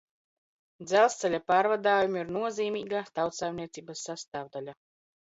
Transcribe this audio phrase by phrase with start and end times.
[0.85, 4.77] Dzelzce?a p?rvad?jumi ir noz?m?ga tautsaimniec?bas sast?vda?a.